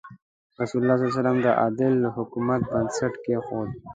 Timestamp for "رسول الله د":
0.59-1.47